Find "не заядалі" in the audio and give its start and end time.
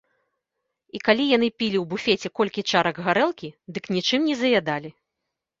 4.31-4.89